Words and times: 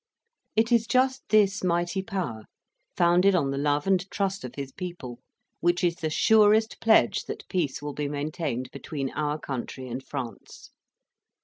It 0.55 0.71
is 0.71 0.87
just 0.87 1.21
this 1.29 1.63
mighty 1.63 2.01
power, 2.01 2.45
founded 2.97 3.35
on 3.35 3.51
the 3.51 3.59
love 3.59 3.85
and 3.85 4.09
trust 4.09 4.43
of 4.43 4.55
his 4.55 4.71
people, 4.71 5.19
which 5.59 5.83
is 5.83 5.97
the 5.97 6.09
surest 6.09 6.79
pledge 6.81 7.25
that 7.25 7.47
peace 7.49 7.83
will 7.83 7.93
be 7.93 8.07
maintained 8.07 8.71
between 8.71 9.11
our 9.11 9.37
country 9.37 9.87
and 9.87 10.01
France. 10.03 10.71